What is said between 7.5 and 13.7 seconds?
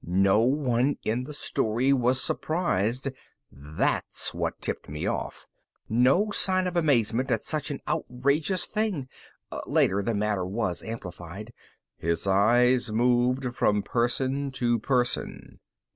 an outrageous thing. Later the matter was amplified._... his eyes moved